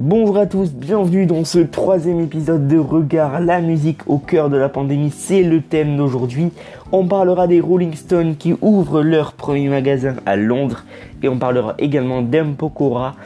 Bonjour 0.00 0.38
à 0.38 0.46
tous, 0.46 0.70
bienvenue 0.74 1.26
dans 1.26 1.44
ce 1.44 1.58
troisième 1.58 2.20
épisode 2.20 2.68
de 2.68 2.78
Regard 2.78 3.40
la 3.40 3.60
musique 3.60 4.08
au 4.08 4.18
cœur 4.18 4.48
de 4.48 4.56
la 4.56 4.68
pandémie, 4.68 5.10
c'est 5.10 5.42
le 5.42 5.60
thème 5.60 5.96
d'aujourd'hui. 5.96 6.52
On 6.92 7.08
parlera 7.08 7.48
des 7.48 7.60
Rolling 7.60 7.94
Stones 7.94 8.36
qui 8.36 8.54
ouvrent 8.62 9.02
leur 9.02 9.32
premier 9.32 9.68
magasin 9.68 10.14
à 10.24 10.36
Londres 10.36 10.84
et 11.20 11.28
on 11.28 11.36
parlera 11.36 11.74
également 11.80 12.22
d'Empokora 12.22 13.16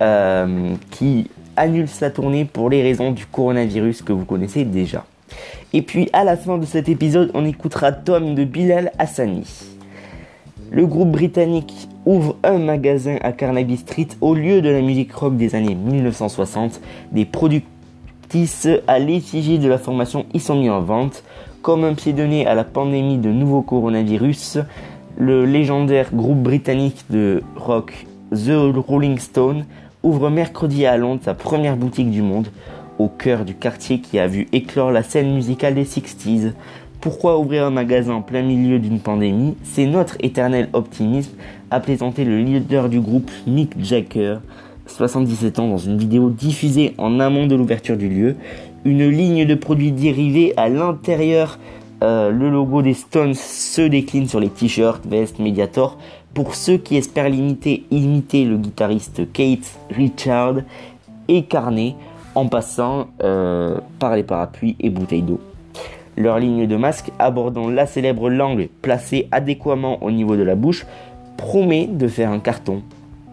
euh, 0.00 0.70
qui 0.90 1.28
annule 1.58 1.88
sa 1.88 2.08
tournée 2.08 2.46
pour 2.46 2.70
les 2.70 2.82
raisons 2.82 3.10
du 3.10 3.26
coronavirus 3.26 4.00
que 4.00 4.14
vous 4.14 4.24
connaissez 4.24 4.64
déjà. 4.64 5.04
Et 5.74 5.82
puis 5.82 6.08
à 6.14 6.24
la 6.24 6.38
fin 6.38 6.56
de 6.56 6.64
cet 6.64 6.88
épisode, 6.88 7.32
on 7.34 7.44
écoutera 7.44 7.92
Tom 7.92 8.34
de 8.34 8.44
Bilal 8.44 8.92
Hassani. 8.98 9.73
Le 10.74 10.86
groupe 10.86 11.12
britannique 11.12 11.88
ouvre 12.04 12.34
un 12.42 12.58
magasin 12.58 13.18
à 13.22 13.30
Carnaby 13.30 13.76
Street 13.76 14.08
au 14.20 14.34
lieu 14.34 14.60
de 14.60 14.68
la 14.68 14.80
musique 14.80 15.12
rock 15.12 15.36
des 15.36 15.54
années 15.54 15.76
1960. 15.76 16.80
Des 17.12 17.24
productrices 17.24 18.66
à 18.88 18.98
l'effigie 18.98 19.60
de 19.60 19.68
la 19.68 19.78
formation 19.78 20.26
y 20.34 20.40
sont 20.40 20.56
mis 20.56 20.70
en 20.70 20.80
vente. 20.80 21.22
Comme 21.62 21.84
un 21.84 21.94
pied 21.94 22.12
donné 22.12 22.44
à 22.48 22.56
la 22.56 22.64
pandémie 22.64 23.18
de 23.18 23.30
nouveau 23.30 23.62
coronavirus, 23.62 24.58
le 25.16 25.46
légendaire 25.46 26.12
groupe 26.12 26.42
britannique 26.42 27.04
de 27.08 27.44
rock 27.54 28.04
The 28.32 28.74
Rolling 28.88 29.20
Stone 29.20 29.66
ouvre 30.02 30.28
mercredi 30.28 30.86
à 30.86 30.96
Londres 30.96 31.22
sa 31.24 31.34
première 31.34 31.76
boutique 31.76 32.10
du 32.10 32.20
monde, 32.20 32.48
au 32.98 33.06
cœur 33.06 33.44
du 33.44 33.54
quartier 33.54 34.00
qui 34.00 34.18
a 34.18 34.26
vu 34.26 34.48
éclore 34.50 34.90
la 34.90 35.04
scène 35.04 35.34
musicale 35.34 35.76
des 35.76 35.84
60s. 35.84 36.52
Pourquoi 37.04 37.38
ouvrir 37.38 37.66
un 37.66 37.70
magasin 37.70 38.14
en 38.14 38.22
plein 38.22 38.40
milieu 38.40 38.78
d'une 38.78 38.98
pandémie? 38.98 39.58
C'est 39.62 39.84
notre 39.84 40.16
éternel 40.20 40.70
optimisme, 40.72 41.32
a 41.70 41.78
plaisanté 41.78 42.24
le 42.24 42.38
leader 42.38 42.88
du 42.88 42.98
groupe 42.98 43.30
Mick 43.46 43.78
Jagger, 43.78 44.38
77 44.86 45.58
ans, 45.58 45.68
dans 45.68 45.76
une 45.76 45.98
vidéo 45.98 46.30
diffusée 46.30 46.94
en 46.96 47.20
amont 47.20 47.46
de 47.46 47.56
l'ouverture 47.56 47.98
du 47.98 48.08
lieu. 48.08 48.36
Une 48.86 49.06
ligne 49.06 49.44
de 49.44 49.54
produits 49.54 49.92
dérivés 49.92 50.54
à 50.56 50.70
l'intérieur, 50.70 51.58
euh, 52.02 52.30
le 52.30 52.48
logo 52.48 52.80
des 52.80 52.94
Stones 52.94 53.34
se 53.34 53.82
décline 53.82 54.26
sur 54.26 54.40
les 54.40 54.48
t-shirts, 54.48 55.04
vestes, 55.06 55.38
Mediator. 55.38 55.98
Pour 56.32 56.54
ceux 56.54 56.78
qui 56.78 56.96
espèrent 56.96 57.28
limiter, 57.28 57.84
imiter 57.90 58.46
le 58.46 58.56
guitariste 58.56 59.30
Kate 59.30 59.78
Richard 59.90 60.54
et 61.28 61.42
Carney 61.42 61.96
en 62.34 62.46
passant 62.46 63.08
euh, 63.22 63.76
par 63.98 64.16
les 64.16 64.22
parapluies 64.22 64.76
et 64.80 64.88
bouteilles 64.88 65.20
d'eau. 65.20 65.38
Leur 66.16 66.38
ligne 66.38 66.66
de 66.66 66.76
masque 66.76 67.10
abordant 67.18 67.68
la 67.68 67.86
célèbre 67.86 68.30
langue 68.30 68.68
placée 68.82 69.28
adéquatement 69.32 70.02
au 70.02 70.10
niveau 70.10 70.36
de 70.36 70.42
la 70.42 70.54
bouche 70.54 70.86
promet 71.36 71.86
de 71.86 72.06
faire 72.08 72.30
un 72.30 72.38
carton. 72.38 72.82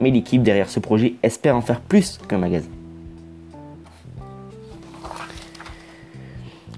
Mais 0.00 0.10
l'équipe 0.10 0.42
derrière 0.42 0.68
ce 0.68 0.78
projet 0.78 1.14
espère 1.22 1.56
en 1.56 1.60
faire 1.60 1.80
plus 1.80 2.18
qu'un 2.28 2.38
magasin. 2.38 2.68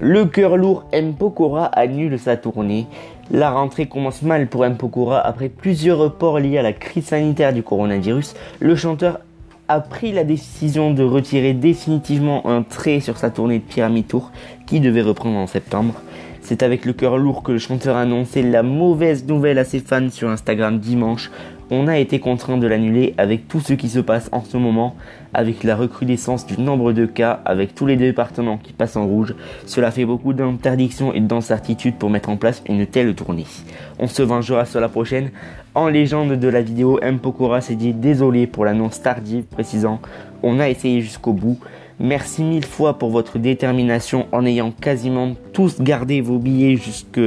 Le 0.00 0.24
cœur 0.24 0.56
lourd 0.56 0.84
M. 0.90 1.14
Pokora 1.14 1.66
annule 1.66 2.18
sa 2.18 2.36
tournée. 2.36 2.86
La 3.30 3.50
rentrée 3.50 3.86
commence 3.86 4.22
mal 4.22 4.48
pour 4.48 4.64
M. 4.64 4.76
Pokora 4.76 5.20
après 5.20 5.48
plusieurs 5.48 5.98
reports 5.98 6.40
liés 6.40 6.58
à 6.58 6.62
la 6.62 6.72
crise 6.72 7.06
sanitaire 7.06 7.52
du 7.52 7.62
coronavirus. 7.62 8.34
Le 8.58 8.74
chanteur 8.74 9.20
a 9.68 9.80
pris 9.80 10.12
la 10.12 10.24
décision 10.24 10.92
de 10.92 11.02
retirer 11.02 11.54
définitivement 11.54 12.46
un 12.46 12.62
trait 12.62 13.00
sur 13.00 13.16
sa 13.16 13.30
tournée 13.30 13.58
de 13.58 13.64
Pyramid 13.64 14.06
Tour 14.06 14.30
qui 14.66 14.80
devait 14.80 15.02
reprendre 15.02 15.38
en 15.38 15.46
septembre. 15.46 15.94
C'est 16.42 16.62
avec 16.62 16.84
le 16.84 16.92
cœur 16.92 17.16
lourd 17.16 17.42
que 17.42 17.52
le 17.52 17.58
chanteur 17.58 17.96
a 17.96 18.02
annoncé 18.02 18.42
la 18.42 18.62
mauvaise 18.62 19.26
nouvelle 19.26 19.58
à 19.58 19.64
ses 19.64 19.80
fans 19.80 20.10
sur 20.10 20.28
Instagram 20.28 20.78
dimanche. 20.78 21.30
On 21.70 21.88
a 21.88 21.98
été 21.98 22.20
contraint 22.20 22.58
de 22.58 22.66
l'annuler 22.66 23.14
avec 23.16 23.48
tout 23.48 23.60
ce 23.60 23.72
qui 23.72 23.88
se 23.88 23.98
passe 23.98 24.28
en 24.32 24.42
ce 24.42 24.56
moment, 24.56 24.96
avec 25.32 25.64
la 25.64 25.76
recrudescence 25.76 26.46
du 26.46 26.60
nombre 26.60 26.92
de 26.92 27.06
cas, 27.06 27.40
avec 27.44 27.74
tous 27.74 27.86
les 27.86 27.96
départements 27.96 28.58
qui 28.58 28.72
passent 28.72 28.96
en 28.96 29.06
rouge. 29.06 29.34
Cela 29.66 29.90
fait 29.90 30.04
beaucoup 30.04 30.34
d'interdictions 30.34 31.14
et 31.14 31.20
d'incertitudes 31.20 31.96
pour 31.96 32.10
mettre 32.10 32.28
en 32.28 32.36
place 32.36 32.62
une 32.68 32.86
telle 32.86 33.14
tournée. 33.14 33.46
On 33.98 34.08
se 34.08 34.22
vengera 34.22 34.66
sur 34.66 34.80
la 34.80 34.88
prochaine. 34.88 35.30
En 35.74 35.88
légende 35.88 36.32
de 36.34 36.48
la 36.48 36.60
vidéo, 36.60 37.00
M. 37.02 37.18
Pokora 37.18 37.60
s'est 37.60 37.74
dit 37.74 37.92
désolé 37.92 38.46
pour 38.46 38.64
l'annonce 38.64 39.02
tardive, 39.02 39.44
précisant 39.44 40.00
on 40.44 40.60
a 40.60 40.68
essayé 40.68 41.00
jusqu'au 41.00 41.32
bout. 41.32 41.58
Merci 42.00 42.42
mille 42.42 42.64
fois 42.64 42.98
pour 42.98 43.10
votre 43.10 43.38
détermination 43.38 44.26
en 44.32 44.44
ayant 44.44 44.72
quasiment 44.72 45.34
tous 45.52 45.80
gardé 45.80 46.20
vos 46.20 46.38
billets 46.38 46.76
jusque 46.76 47.20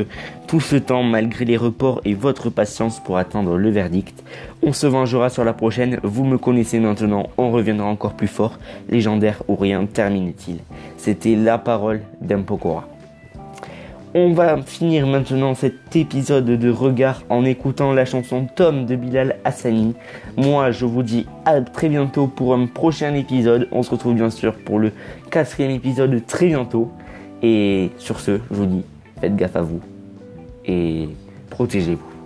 tout 0.45 0.59
ce 0.59 0.75
temps 0.75 1.03
malgré 1.03 1.45
les 1.45 1.55
reports 1.55 2.01
et 2.03 2.13
votre 2.13 2.49
patience 2.49 2.99
pour 2.99 3.17
attendre 3.17 3.57
le 3.57 3.69
verdict. 3.69 4.23
On 4.61 4.73
se 4.73 4.85
vengera 4.85 5.29
sur 5.29 5.45
la 5.45 5.53
prochaine, 5.53 5.99
vous 6.03 6.25
me 6.25 6.37
connaissez 6.37 6.79
maintenant, 6.79 7.27
on 7.37 7.51
reviendra 7.51 7.87
encore 7.87 8.13
plus 8.13 8.27
fort, 8.27 8.59
légendaire 8.89 9.41
ou 9.47 9.55
rien, 9.55 9.85
termine-t-il. 9.85 10.57
C'était 10.97 11.35
la 11.35 11.57
parole 11.57 12.01
d'Empokora. 12.19 12.89
On 14.19 14.33
va 14.33 14.59
finir 14.63 15.05
maintenant 15.05 15.53
cet 15.53 15.95
épisode 15.95 16.45
de 16.45 16.69
regard 16.71 17.21
en 17.29 17.45
écoutant 17.45 17.93
la 17.93 18.03
chanson 18.03 18.47
Tom 18.55 18.87
de 18.87 18.95
Bilal 18.95 19.35
Hassani. 19.45 19.93
Moi, 20.35 20.71
je 20.71 20.85
vous 20.85 21.03
dis 21.03 21.27
à 21.45 21.61
très 21.61 21.87
bientôt 21.87 22.25
pour 22.25 22.55
un 22.55 22.65
prochain 22.65 23.13
épisode. 23.13 23.67
On 23.71 23.83
se 23.83 23.91
retrouve 23.91 24.15
bien 24.15 24.31
sûr 24.31 24.55
pour 24.55 24.79
le 24.79 24.91
quatrième 25.29 25.69
épisode 25.69 26.19
très 26.25 26.47
bientôt. 26.47 26.91
Et 27.43 27.91
sur 27.99 28.19
ce, 28.19 28.39
je 28.49 28.55
vous 28.55 28.65
dis, 28.65 28.83
faites 29.21 29.35
gaffe 29.35 29.55
à 29.55 29.61
vous 29.61 29.81
et 30.65 31.09
protégez-vous. 31.51 32.16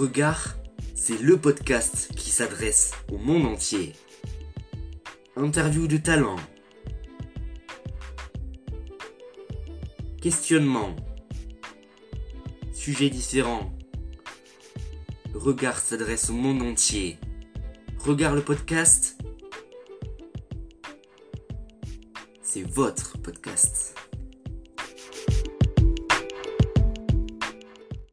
Regard, 0.00 0.56
c'est 0.94 1.20
le 1.20 1.36
podcast 1.36 2.08
qui 2.16 2.30
s'adresse 2.30 2.92
au 3.12 3.18
monde 3.18 3.44
entier. 3.44 3.92
Interview 5.36 5.86
de 5.86 5.98
talent. 5.98 6.36
Questionnement. 10.22 10.96
Sujets 12.72 13.10
différents. 13.10 13.74
Regard 15.34 15.78
s'adresse 15.78 16.30
au 16.30 16.34
monde 16.34 16.62
entier. 16.62 17.18
Regard 17.98 18.34
le 18.34 18.40
podcast. 18.40 19.18
C'est 22.42 22.62
votre 22.62 23.18
podcast. 23.18 23.94